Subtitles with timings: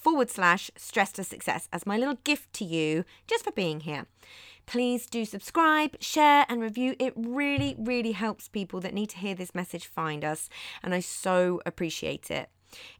[0.00, 4.06] forward slash stress to success as my little gift to you just for being here.
[4.66, 6.94] Please do subscribe, share, and review.
[6.98, 10.48] It really, really helps people that need to hear this message find us,
[10.82, 12.48] and I so appreciate it.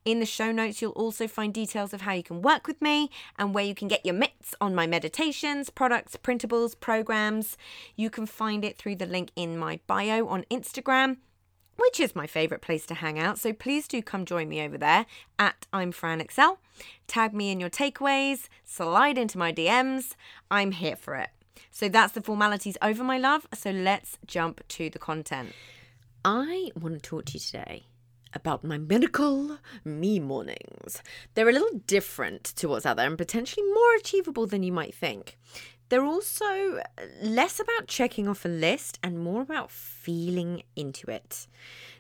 [0.04, 3.08] In the show notes, you'll also find details of how you can work with me
[3.38, 7.56] and where you can get your mitts on my meditations, products, printables, programs.
[7.94, 11.18] You can find it through the link in my bio on Instagram
[11.80, 13.38] which is my favourite place to hang out.
[13.38, 15.06] So please do come join me over there
[15.38, 16.58] at I'm Fran Excell.
[17.06, 20.14] Tag me in your takeaways, slide into my DMs.
[20.50, 21.30] I'm here for it.
[21.70, 23.46] So that's the formalities over, my love.
[23.54, 25.52] So let's jump to the content.
[26.24, 27.84] I want to talk to you today
[28.32, 31.02] about my miracle me mornings.
[31.34, 34.94] They're a little different to what's out there and potentially more achievable than you might
[34.94, 35.38] think.
[35.90, 36.82] They're also uh,
[37.20, 41.48] less about checking off a list and more about feeling into it.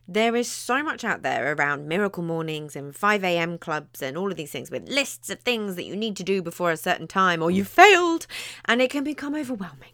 [0.06, 3.58] There is so much out there around miracle mornings and 5 a.m.
[3.58, 6.40] clubs and all of these things with lists of things that you need to do
[6.40, 7.66] before a certain time or you mm.
[7.66, 8.26] failed,
[8.64, 9.92] and it can become overwhelming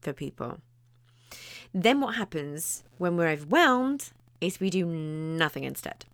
[0.00, 0.58] for people.
[1.74, 6.06] Then what happens when we're overwhelmed is we do nothing instead.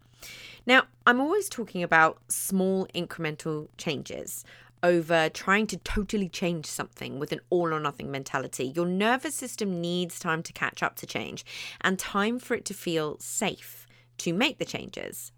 [0.67, 4.45] Now, I'm always talking about small incremental changes
[4.83, 8.73] over trying to totally change something with an all or nothing mentality.
[8.75, 11.45] Your nervous system needs time to catch up to change
[11.81, 13.87] and time for it to feel safe
[14.19, 15.33] to make the changes.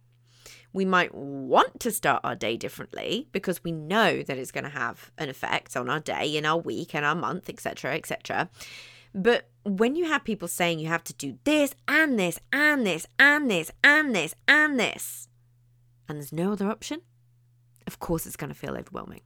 [0.73, 4.71] We might want to start our day differently because we know that it's going to
[4.71, 8.49] have an effect on our day, in our week, and our month, etc., etc.
[9.15, 13.07] But when you have people saying you have to do this and this and this
[13.19, 15.29] and this and this and this,
[16.09, 17.03] and there's no other option,
[17.87, 19.21] of course it's going to feel overwhelming.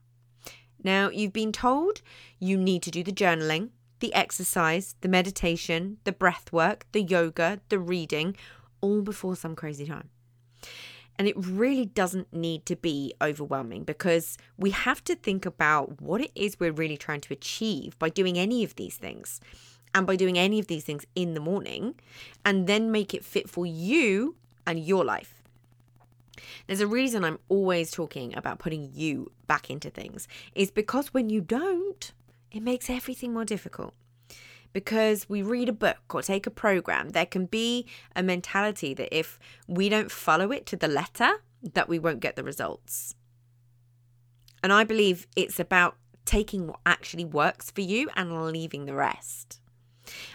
[0.83, 2.01] Now, you've been told
[2.39, 7.59] you need to do the journaling, the exercise, the meditation, the breath work, the yoga,
[7.69, 8.35] the reading,
[8.81, 10.09] all before some crazy time.
[11.17, 16.21] And it really doesn't need to be overwhelming because we have to think about what
[16.21, 19.41] it is we're really trying to achieve by doing any of these things
[19.95, 21.95] and by doing any of these things in the morning
[22.45, 24.35] and then make it fit for you
[24.67, 25.36] and your life.
[26.65, 31.29] There's a reason I'm always talking about putting you back into things, is because when
[31.29, 32.11] you don't,
[32.51, 33.93] it makes everything more difficult.
[34.73, 39.15] Because we read a book or take a program, there can be a mentality that
[39.17, 41.41] if we don't follow it to the letter,
[41.73, 43.15] that we won't get the results.
[44.61, 49.61] And I believe it's about taking what actually works for you and leaving the rest.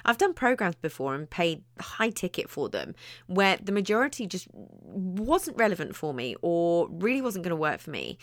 [0.05, 2.95] I've done programs before and paid high ticket for them
[3.27, 7.91] where the majority just wasn't relevant for me or really wasn't going to work for
[7.91, 8.19] me.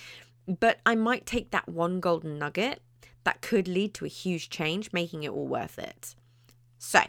[0.47, 2.81] But I might take that one golden nugget
[3.23, 6.15] that could lead to a huge change, making it all worth it.
[6.77, 7.01] So,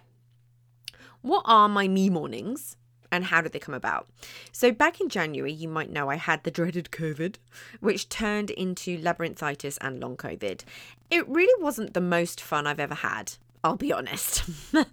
[1.23, 2.77] what are my me mornings?
[3.13, 4.09] and how did they come about?
[4.53, 7.37] So, back in January, you might know I had the dreaded COVID,
[7.81, 10.63] which turned into labyrinthitis and long COVID.
[11.11, 13.33] It really wasn't the most fun I've ever had.
[13.63, 14.45] I'll be honest.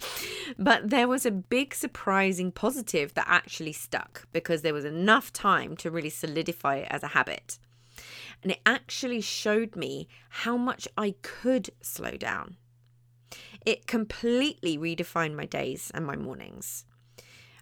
[0.58, 5.78] but there was a big surprising positive that actually stuck because there was enough time
[5.78, 7.60] to really solidify it as a habit.
[8.44, 12.58] And it actually showed me how much I could slow down.
[13.66, 16.86] It completely redefined my days and my mornings.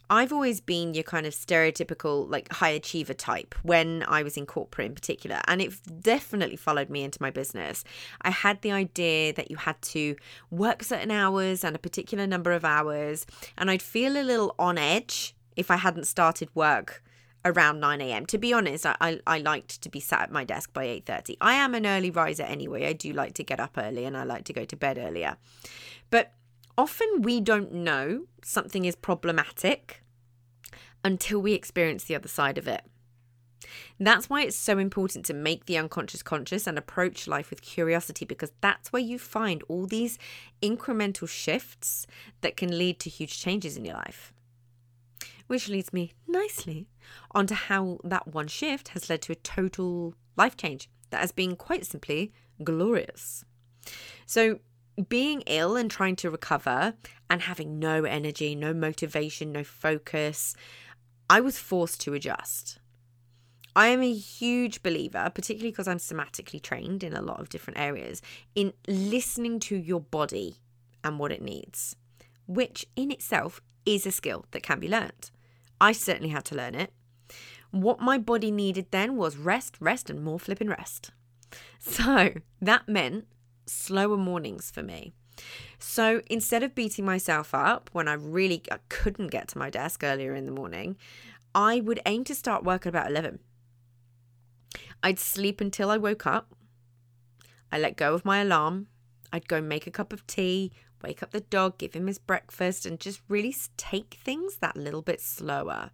[0.09, 4.45] I've always been your kind of stereotypical, like, high achiever type when I was in
[4.45, 5.41] corporate in particular.
[5.47, 7.83] And it definitely followed me into my business.
[8.21, 10.15] I had the idea that you had to
[10.51, 13.25] work certain hours and a particular number of hours.
[13.57, 17.03] And I'd feel a little on edge if I hadn't started work
[17.45, 18.25] around 9 a.m.
[18.25, 21.37] To be honest, I, I, I liked to be sat at my desk by 8.30.
[21.39, 22.87] I am an early riser anyway.
[22.87, 25.37] I do like to get up early and I like to go to bed earlier.
[26.09, 26.33] But
[26.77, 30.03] often we don't know something is problematic
[31.03, 32.83] until we experience the other side of it.
[33.99, 38.25] That's why it's so important to make the unconscious conscious and approach life with curiosity
[38.25, 40.17] because that's where you find all these
[40.61, 42.05] incremental shifts
[42.41, 44.33] that can lead to huge changes in your life.
[45.47, 46.87] Which leads me nicely
[47.31, 51.55] onto how that one shift has led to a total life change that has been
[51.55, 52.33] quite simply
[52.63, 53.45] glorious.
[54.25, 54.59] So,
[55.09, 56.93] being ill and trying to recover
[57.29, 60.55] and having no energy, no motivation, no focus,
[61.29, 62.79] I was forced to adjust.
[63.75, 67.79] I am a huge believer, particularly because I'm somatically trained in a lot of different
[67.79, 68.21] areas,
[68.53, 70.57] in listening to your body
[71.03, 71.97] and what it needs,
[72.47, 75.29] which in itself is a skill that can be learned.
[75.81, 76.93] I certainly had to learn it.
[77.71, 81.11] What my body needed then was rest, rest, and more flipping rest.
[81.79, 83.27] So that meant
[83.65, 85.13] slower mornings for me.
[85.79, 90.33] So instead of beating myself up when I really couldn't get to my desk earlier
[90.33, 90.97] in the morning,
[91.53, 93.39] I would aim to start work at about 11.
[95.03, 96.53] I'd sleep until I woke up.
[97.71, 98.87] I let go of my alarm.
[99.31, 100.71] I'd go make a cup of tea,
[101.03, 105.01] wake up the dog, give him his breakfast, and just really take things that little
[105.01, 105.91] bit slower.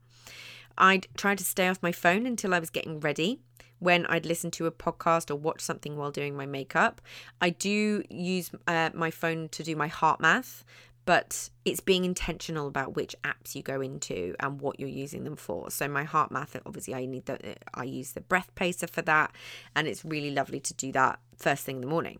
[0.77, 3.41] I'd try to stay off my phone until I was getting ready
[3.81, 7.01] when I'd listen to a podcast or watch something while doing my makeup.
[7.41, 10.63] I do use uh, my phone to do my HeartMath,
[11.05, 15.35] but it's being intentional about which apps you go into and what you're using them
[15.35, 15.71] for.
[15.71, 19.35] So my HeartMath, obviously, I need the I use the breath pacer for that,
[19.75, 22.19] and it's really lovely to do that first thing in the morning.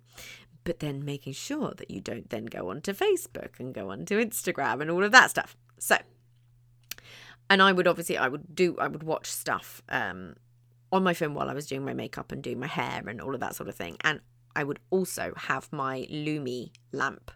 [0.64, 4.82] But then making sure that you don't then go onto Facebook and go onto Instagram
[4.82, 5.56] and all of that stuff.
[5.78, 5.98] So,
[7.52, 10.38] and I would obviously I would do I would watch stuff um,
[10.92, 13.34] on my phone while I was doing my makeup and doing my hair and all
[13.34, 13.98] of that sort of thing.
[14.02, 14.20] And
[14.56, 17.32] I would also have my Lumie lamp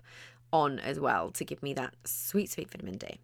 [0.52, 3.20] on as well to give me that sweet, sweet vitamin D.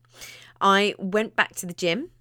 [0.60, 2.12] I went back to the gym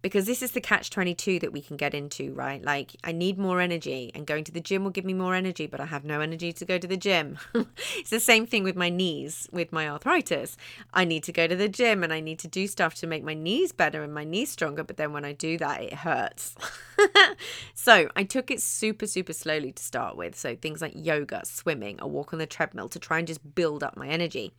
[0.00, 2.62] because this is the catch 22 that we can get into, right?
[2.62, 5.66] Like, I need more energy, and going to the gym will give me more energy,
[5.66, 7.38] but I have no energy to go to the gym.
[7.96, 10.56] it's the same thing with my knees, with my arthritis.
[10.94, 13.24] I need to go to the gym and I need to do stuff to make
[13.24, 16.54] my knees better and my knees stronger, but then when I do that, it hurts.
[17.74, 20.36] so, I took it super, super slowly to start with.
[20.36, 23.82] So, things like yoga, swimming, a walk on the treadmill to try and just build
[23.82, 24.52] up my energy.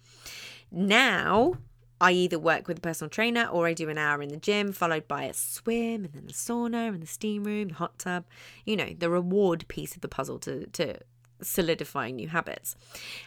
[0.72, 1.56] Now,
[2.02, 4.72] I either work with a personal trainer or I do an hour in the gym,
[4.72, 8.26] followed by a swim and then the sauna and the steam room, the hot tub,
[8.66, 11.00] you know, the reward piece of the puzzle to, to
[11.42, 12.76] solidifying new habits.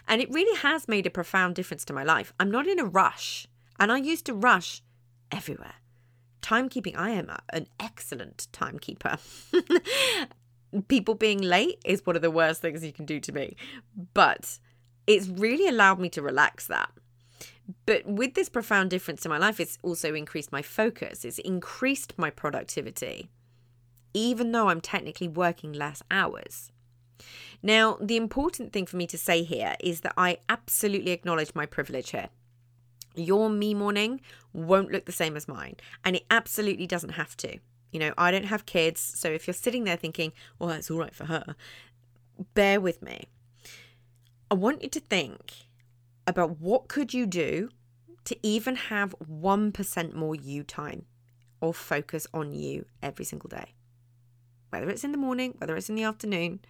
[0.08, 2.32] And it really has made a profound difference to my life.
[2.40, 3.46] I'm not in a rush,
[3.78, 4.82] and I used to rush
[5.30, 5.74] everywhere.
[6.42, 9.18] Timekeeping, I am an excellent timekeeper.
[10.88, 13.56] People being late is one of the worst things you can do to me,
[14.14, 14.58] but
[15.06, 16.90] it's really allowed me to relax that
[17.86, 22.14] but with this profound difference in my life, it's also increased my focus, it's increased
[22.16, 23.30] my productivity,
[24.14, 26.70] even though I'm technically working less hours.
[27.62, 31.66] Now, the important thing for me to say here is that I absolutely acknowledge my
[31.66, 32.28] privilege here.
[33.14, 34.20] Your me morning
[34.52, 37.58] won't look the same as mine, and it absolutely doesn't have to.
[37.90, 40.98] You know, I don't have kids, so if you're sitting there thinking, well, that's all
[40.98, 41.56] right for her,
[42.54, 43.26] bear with me.
[44.50, 45.52] I want you to think
[46.26, 47.70] about what could you do
[48.24, 51.06] to even have 1% more you time
[51.60, 53.74] or focus on you every single day.
[54.70, 56.60] Whether it's in the morning, whether it's in the afternoon.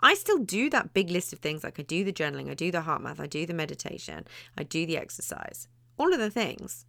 [0.00, 2.70] I still do that big list of things like I do the journaling, I do
[2.70, 4.26] the HeartMath, I do the meditation,
[4.56, 5.68] I do the exercise.
[5.98, 6.86] All of the things.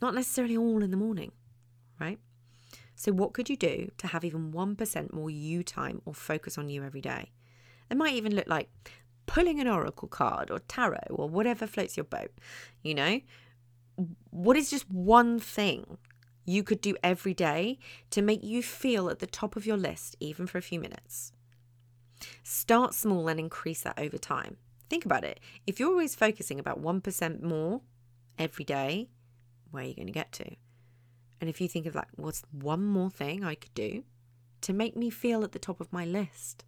[0.00, 1.32] Not necessarily all in the morning,
[2.00, 2.18] right?
[2.96, 6.68] So, what could you do to have even 1% more you time or focus on
[6.68, 7.32] you every day?
[7.90, 8.70] It might even look like
[9.26, 12.32] pulling an oracle card or tarot or whatever floats your boat,
[12.82, 13.20] you know?
[14.30, 15.98] What is just one thing
[16.44, 17.78] you could do every day
[18.10, 21.32] to make you feel at the top of your list, even for a few minutes?
[22.42, 24.56] Start small and increase that over time.
[24.90, 25.40] Think about it.
[25.66, 27.80] If you're always focusing about 1% more
[28.38, 29.08] every day,
[29.70, 30.56] where are you going to get to?
[31.40, 34.04] And if you think of like, what's one more thing I could do
[34.62, 36.64] to make me feel at the top of my list?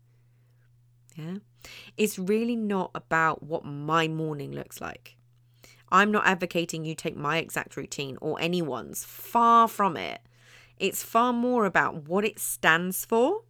[1.14, 1.36] Yeah.
[1.96, 5.16] It's really not about what my morning looks like.
[5.90, 10.20] I'm not advocating you take my exact routine or anyone's, far from it.
[10.78, 13.42] It's far more about what it stands for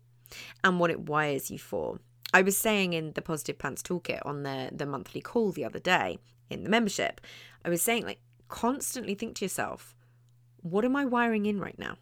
[0.65, 1.99] and what it wires you for.
[2.35, 5.79] I was saying in the Positive Pants Toolkit on the, the monthly call the other
[5.79, 6.19] day
[6.51, 7.21] in the membership,
[7.65, 9.95] I was saying, like, constantly think to yourself,
[10.63, 11.97] what am I wiring in right now?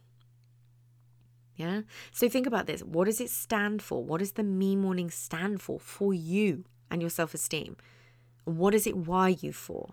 [1.56, 1.82] Yeah.
[2.10, 2.82] So think about this.
[2.82, 4.02] What does it stand for?
[4.02, 7.76] What does the me morning stand for for you and your self esteem?
[8.44, 9.90] What does it wire you for?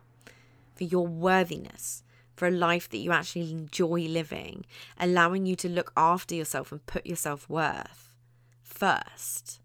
[0.76, 2.04] For your worthiness,
[2.36, 4.66] for a life that you actually enjoy living,
[5.00, 8.11] allowing you to look after yourself and put yourself worth
[8.72, 9.60] first.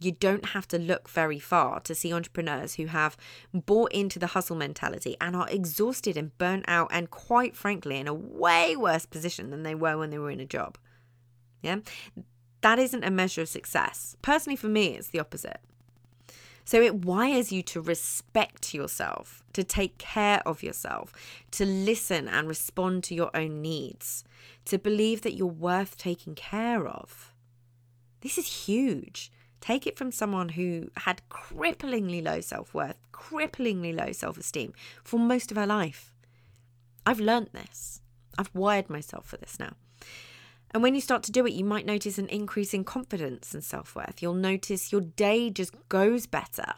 [0.00, 3.16] You don't have to look very far to see entrepreneurs who have
[3.52, 8.06] bought into the hustle mentality and are exhausted and burnt out, and quite frankly, in
[8.06, 10.78] a way worse position than they were when they were in a job.
[11.62, 11.78] Yeah.
[12.60, 14.16] That isn't a measure of success.
[14.22, 15.60] Personally, for me, it's the opposite.
[16.64, 21.12] So it wires you to respect yourself, to take care of yourself,
[21.52, 24.22] to listen and respond to your own needs,
[24.66, 27.32] to believe that you're worth taking care of.
[28.20, 29.30] This is huge.
[29.60, 34.72] Take it from someone who had cripplingly low self worth, cripplingly low self esteem
[35.02, 36.12] for most of her life.
[37.04, 38.00] I've learnt this.
[38.38, 39.72] I've wired myself for this now.
[40.70, 43.64] And when you start to do it, you might notice an increase in confidence and
[43.64, 44.22] self worth.
[44.22, 46.74] You'll notice your day just goes better.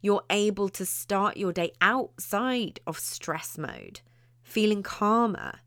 [0.00, 4.00] You're able to start your day outside of stress mode,
[4.42, 5.60] feeling calmer.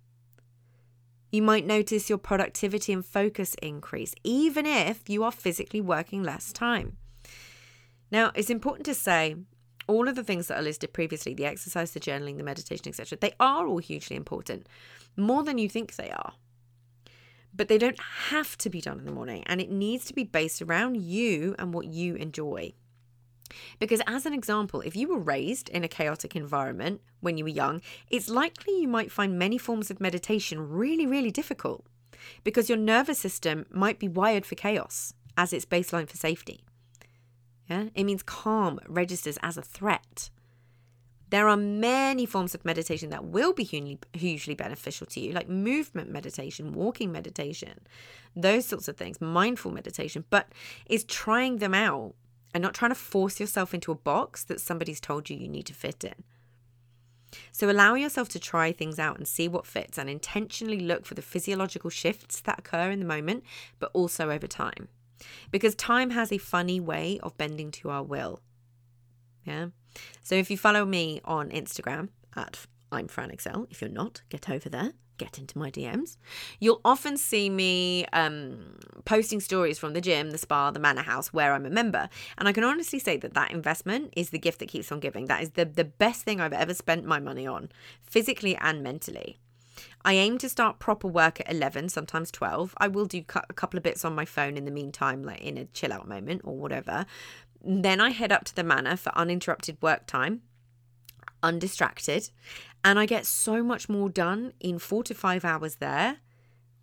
[1.31, 6.51] You might notice your productivity and focus increase, even if you are physically working less
[6.51, 6.97] time.
[8.11, 9.35] Now, it's important to say
[9.87, 13.17] all of the things that are listed previously the exercise, the journaling, the meditation, etc.
[13.19, 14.67] they are all hugely important,
[15.15, 16.33] more than you think they are
[17.53, 20.23] but they don't have to be done in the morning and it needs to be
[20.23, 22.73] based around you and what you enjoy.
[23.79, 27.49] Because, as an example, if you were raised in a chaotic environment when you were
[27.49, 31.85] young, it's likely you might find many forms of meditation really, really difficult
[32.43, 36.63] because your nervous system might be wired for chaos as its baseline for safety.
[37.69, 37.85] Yeah?
[37.95, 40.29] It means calm registers as a threat.
[41.29, 43.63] There are many forms of meditation that will be
[44.13, 47.81] hugely beneficial to you, like movement meditation, walking meditation,
[48.35, 50.47] those sorts of things, mindful meditation, but
[50.87, 52.15] is trying them out
[52.53, 55.65] and not trying to force yourself into a box that somebody's told you you need
[55.67, 56.23] to fit in.
[57.51, 61.13] So allow yourself to try things out and see what fits and intentionally look for
[61.13, 63.43] the physiological shifts that occur in the moment,
[63.77, 64.87] but also over time.
[65.51, 68.41] Because time has a funny way of bending to our will.
[69.43, 69.67] Yeah.
[70.23, 74.49] So if you follow me on Instagram at I'm Fran Excell, if you're not, get
[74.49, 76.17] over there, get into my DMs.
[76.59, 81.31] You'll often see me um, posting stories from the gym, the spa, the manor house
[81.31, 82.09] where I'm a member.
[82.37, 85.25] And I can honestly say that that investment is the gift that keeps on giving.
[85.27, 87.69] That is the, the best thing I've ever spent my money on,
[88.01, 89.37] physically and mentally.
[90.03, 92.73] I aim to start proper work at 11, sometimes 12.
[92.77, 95.57] I will do a couple of bits on my phone in the meantime, like in
[95.57, 97.05] a chill out moment or whatever.
[97.61, 100.41] Then I head up to the manor for uninterrupted work time,
[101.43, 102.29] undistracted,
[102.83, 106.17] and I get so much more done in four to five hours there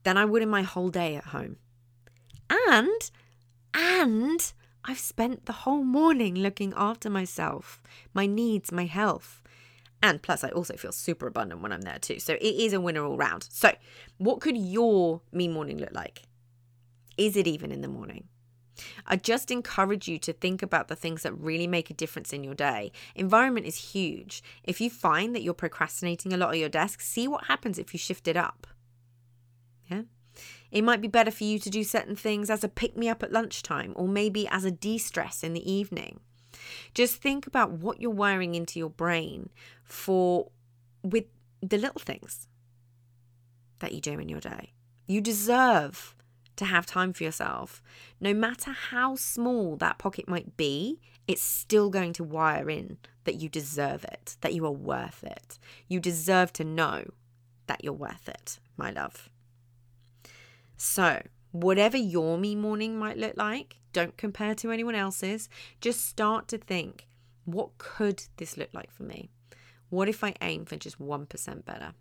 [0.02, 1.56] than I would in my whole day at home.
[2.50, 3.10] And,
[3.74, 4.52] and
[4.84, 7.82] I've spent the whole morning looking after myself,
[8.14, 9.42] my needs, my health.
[10.02, 12.20] And plus, I also feel super abundant when I'm there too.
[12.20, 13.48] So it is a winner all round.
[13.50, 13.72] So,
[14.18, 16.22] what could your me morning look like?
[17.16, 18.28] Is it even in the morning?
[19.06, 22.44] I just encourage you to think about the things that really make a difference in
[22.44, 22.92] your day.
[23.14, 24.42] Environment is huge.
[24.64, 27.92] If you find that you're procrastinating a lot at your desk, see what happens if
[27.92, 28.66] you shift it up.
[29.90, 30.02] Yeah.
[30.70, 33.22] It might be better for you to do certain things as a pick me up
[33.22, 36.20] at lunchtime or maybe as a de stress in the evening.
[36.94, 39.50] Just think about what you're wiring into your brain
[39.84, 40.50] for
[41.02, 41.24] with
[41.62, 42.48] the little things
[43.78, 44.72] that you do in your day.
[45.06, 46.15] You deserve
[46.56, 47.82] to have time for yourself.
[48.20, 53.36] No matter how small that pocket might be, it's still going to wire in that
[53.36, 55.58] you deserve it, that you are worth it.
[55.88, 57.04] You deserve to know
[57.66, 59.28] that you're worth it, my love.
[60.76, 61.22] So,
[61.52, 65.48] whatever your me morning might look like, don't compare to anyone else's.
[65.80, 67.06] Just start to think
[67.44, 69.30] what could this look like for me?
[69.88, 71.92] What if I aim for just 1% better?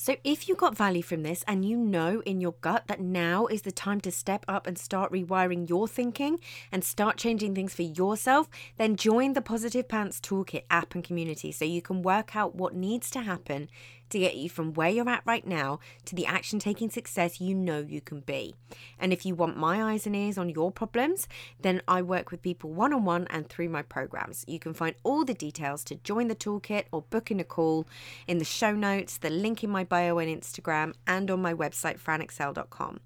[0.00, 3.48] So, if you got value from this and you know in your gut that now
[3.48, 6.38] is the time to step up and start rewiring your thinking
[6.70, 11.50] and start changing things for yourself, then join the Positive Pants Toolkit app and community
[11.50, 13.68] so you can work out what needs to happen
[14.10, 17.54] to get you from where you're at right now to the action taking success you
[17.54, 18.54] know you can be.
[18.98, 21.28] And if you want my eyes and ears on your problems,
[21.60, 24.44] then I work with people one on one and through my programs.
[24.46, 27.86] You can find all the details to join the toolkit or book in a call
[28.26, 32.00] in the show notes, the link in my bio on Instagram, and on my website,
[32.00, 33.00] franexcell.com.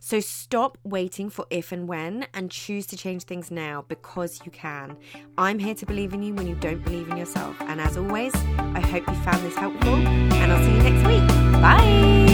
[0.00, 4.50] So stop waiting for if and when and choose to change things now because you
[4.50, 4.96] can.
[5.38, 7.54] I'm here to believe in you when you don't believe in yourself.
[7.60, 11.28] And as always, I hope you found this helpful and I'll see you next week.
[11.60, 12.29] Bye.